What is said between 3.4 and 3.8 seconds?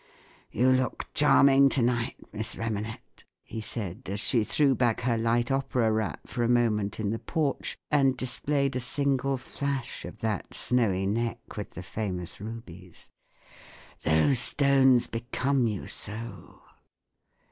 he